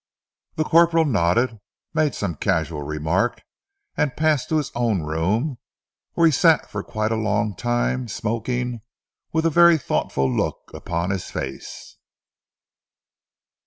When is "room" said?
5.03-5.59